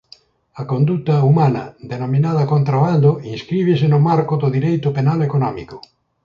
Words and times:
A 0.61 0.63
conduta 0.71 1.15
humana 1.27 1.61
denominada 1.91 2.43
contrabando 2.53 3.09
inscríbese 3.33 3.85
no 3.89 3.99
marco 4.09 4.33
do 4.41 4.47
dereito 4.55 4.87
penal 4.97 5.19
económico. 5.29 5.77